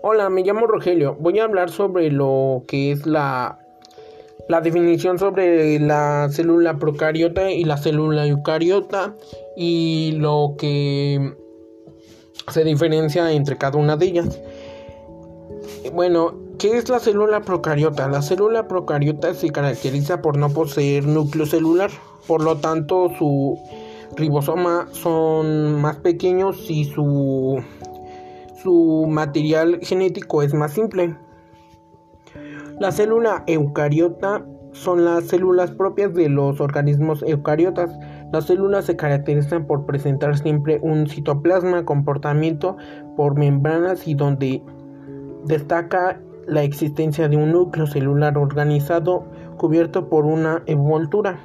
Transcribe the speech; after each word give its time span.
Hola, 0.00 0.30
me 0.30 0.42
llamo 0.42 0.68
Rogelio. 0.68 1.16
Voy 1.18 1.40
a 1.40 1.44
hablar 1.44 1.70
sobre 1.70 2.12
lo 2.12 2.62
que 2.68 2.92
es 2.92 3.04
la, 3.04 3.58
la 4.48 4.60
definición 4.60 5.18
sobre 5.18 5.80
la 5.80 6.28
célula 6.30 6.78
procariota 6.78 7.50
y 7.50 7.64
la 7.64 7.78
célula 7.78 8.24
eucariota 8.24 9.16
y 9.56 10.12
lo 10.12 10.54
que 10.56 11.34
se 12.46 12.62
diferencia 12.62 13.32
entre 13.32 13.58
cada 13.58 13.76
una 13.76 13.96
de 13.96 14.06
ellas. 14.06 14.40
Bueno, 15.92 16.34
¿qué 16.60 16.76
es 16.76 16.88
la 16.88 17.00
célula 17.00 17.40
procariota? 17.40 18.08
La 18.08 18.22
célula 18.22 18.68
procariota 18.68 19.34
se 19.34 19.50
caracteriza 19.50 20.22
por 20.22 20.36
no 20.36 20.48
poseer 20.50 21.06
núcleo 21.06 21.44
celular, 21.44 21.90
por 22.28 22.44
lo 22.44 22.58
tanto 22.58 23.10
su 23.18 23.58
ribosoma 24.16 24.88
son 24.92 25.80
más 25.80 25.96
pequeños 25.96 26.70
y 26.70 26.84
su 26.84 27.60
su 28.62 29.06
material 29.08 29.78
genético 29.82 30.42
es 30.42 30.54
más 30.54 30.72
simple. 30.72 31.16
La 32.80 32.92
célula 32.92 33.44
eucariota 33.46 34.44
son 34.72 35.04
las 35.04 35.24
células 35.24 35.70
propias 35.72 36.14
de 36.14 36.28
los 36.28 36.60
organismos 36.60 37.22
eucariotas. 37.26 37.90
Las 38.32 38.46
células 38.46 38.84
se 38.84 38.96
caracterizan 38.96 39.66
por 39.66 39.86
presentar 39.86 40.36
siempre 40.36 40.78
un 40.82 41.08
citoplasma, 41.08 41.84
comportamiento 41.84 42.76
por 43.16 43.36
membranas 43.36 44.06
y 44.06 44.14
donde 44.14 44.62
destaca 45.44 46.20
la 46.46 46.62
existencia 46.62 47.28
de 47.28 47.36
un 47.36 47.52
núcleo 47.52 47.86
celular 47.86 48.38
organizado 48.38 49.24
cubierto 49.56 50.08
por 50.08 50.24
una 50.24 50.62
envoltura. 50.66 51.40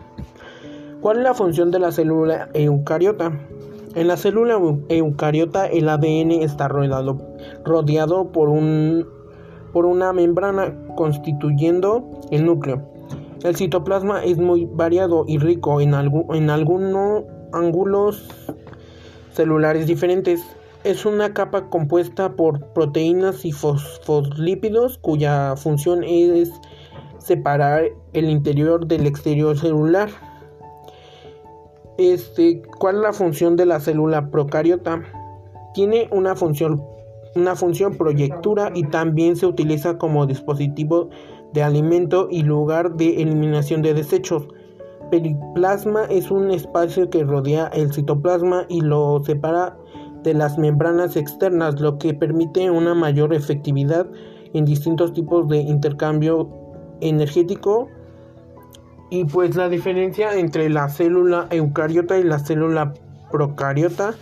¿Cuál 1.02 1.17
es 1.17 1.23
la 1.23 1.34
función 1.34 1.72
de 1.72 1.80
la 1.80 1.91
célula 1.91 2.50
eucariota? 2.53 3.31
En 3.96 4.08
la 4.08 4.18
célula 4.18 4.60
eucariota 4.90 5.67
el 5.67 5.88
ADN 5.88 6.31
está 6.31 6.67
rodeado, 6.67 7.17
rodeado 7.64 8.31
por, 8.31 8.50
un, 8.50 9.08
por 9.72 9.86
una 9.86 10.14
membrana 10.14 10.76
constituyendo 10.95 12.09
el 12.32 12.45
núcleo. 12.45 12.82
El 13.44 13.56
citoplasma 13.56 14.23
es 14.23 14.40
muy 14.40 14.66
variado 14.66 15.26
y 15.28 15.38
rico 15.38 15.80
en, 15.80 15.94
en 15.94 16.50
algunos 16.50 17.26
ángulos 17.52 18.28
celulares 19.32 19.86
diferentes. 19.86 20.42
Es 20.84 21.06
una 21.06 21.34
capa 21.34 21.70
compuesta 21.70 22.36
por 22.36 22.73
proteínas 22.73 23.45
y 23.45 23.52
fosfolípidos 23.52 24.98
cuya 24.98 25.56
función 25.56 26.04
es 26.04 26.52
separar 27.20 27.86
el 28.14 28.30
interior 28.30 28.88
del 28.88 29.06
exterior 29.06 29.58
celular. 29.58 30.10
Este, 31.97 32.61
¿cuál 32.80 32.95
es 32.95 33.02
la 33.02 33.13
función 33.13 33.55
de 33.55 33.66
la 33.66 33.80
célula 33.80 34.30
procariota? 34.31 35.03
Tiene 35.73 36.08
una 36.11 36.36
función, 36.36 36.83
una 37.36 37.55
función 37.55 37.95
proyectura 37.95 38.72
y 38.73 38.83
también 38.86 39.36
se 39.36 39.45
utiliza 39.45 39.97
como 39.97 40.25
dispositivo 40.25 41.09
de 41.53 41.61
alimento 41.61 42.27
y 42.31 42.44
lugar 42.44 42.95
de 42.95 43.21
eliminación 43.21 43.83
de 43.83 43.94
desechos. 43.94 44.47
Periplasma 45.11 46.05
es 46.05 46.31
un 46.31 46.49
espacio 46.49 47.09
que 47.09 47.23
rodea 47.23 47.67
el 47.67 47.94
citoplasma 47.94 48.66
y 48.69 48.81
lo 48.81 49.21
separa 49.23 49.77
de 50.23 50.33
las 50.33 50.58
membranas 50.58 51.16
externas, 51.16 51.80
lo 51.80 51.99
que 51.99 52.16
permite 52.16 52.71
una 52.71 52.95
mayor 52.95 53.33
efectividad 53.33 54.08
en 54.53 54.66
distintos 54.66 55.14
tipos 55.14 55.47
de 55.47 55.58
intercambio 55.58 56.49
energético 57.02 57.88
y 59.14 59.25
pues 59.25 59.56
la 59.56 59.69
diferencia 59.69 60.39
entre 60.39 60.72
la 60.72 60.89
célula 60.89 61.45
eucariota 61.52 62.17
y 62.17 62.23
la 62.23 62.39
célula 62.39 62.95
procariota 63.31 64.16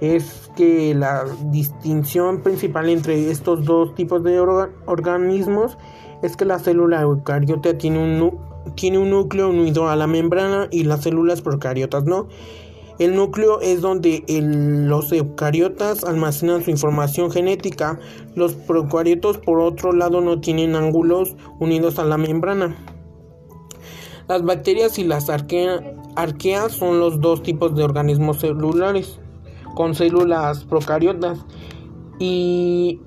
es 0.00 0.50
que 0.56 0.94
la 0.94 1.26
distinción 1.50 2.40
principal 2.40 2.88
entre 2.88 3.30
estos 3.30 3.66
dos 3.66 3.94
tipos 3.94 4.24
de 4.24 4.40
organismos 4.40 5.76
es 6.22 6.34
que 6.34 6.46
la 6.46 6.58
célula 6.58 7.02
eucariota 7.02 7.76
tiene 7.76 7.98
un, 7.98 8.38
tiene 8.74 8.96
un 8.96 9.10
núcleo 9.10 9.50
unido 9.50 9.90
a 9.90 9.96
la 9.96 10.06
membrana 10.06 10.68
y 10.70 10.84
las 10.84 11.02
células 11.02 11.42
procariotas 11.42 12.04
no. 12.04 12.28
El 12.98 13.16
núcleo 13.16 13.60
es 13.60 13.82
donde 13.82 14.24
los 14.28 15.12
eucariotas 15.12 16.04
almacenan 16.04 16.64
su 16.64 16.70
información 16.70 17.30
genética. 17.30 18.00
Los 18.34 18.54
procariotos, 18.54 19.36
por 19.36 19.60
otro 19.60 19.92
lado, 19.92 20.22
no 20.22 20.40
tienen 20.40 20.74
ángulos 20.74 21.36
unidos 21.60 21.98
a 21.98 22.04
la 22.06 22.16
membrana. 22.16 22.74
Las 24.28 24.42
bacterias 24.44 24.98
y 24.98 25.04
las 25.04 25.30
arqueas 25.30 26.72
son 26.72 27.00
los 27.00 27.20
dos 27.20 27.42
tipos 27.42 27.74
de 27.74 27.82
organismos 27.82 28.40
celulares 28.40 29.18
con 29.74 29.94
células 29.94 30.64
procariotas 30.64 31.38
y 32.18 33.00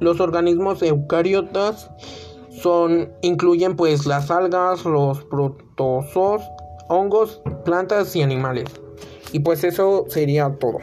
los 0.00 0.20
organismos 0.20 0.82
eucariotas 0.82 1.90
son 2.50 3.10
incluyen 3.22 3.74
pues 3.74 4.04
las 4.06 4.30
algas, 4.30 4.84
los 4.84 5.24
protozoos, 5.24 6.42
hongos, 6.88 7.40
plantas 7.64 8.14
y 8.16 8.22
animales. 8.22 8.66
Y 9.32 9.40
pues 9.40 9.64
eso 9.64 10.04
sería 10.08 10.58
todo. 10.58 10.78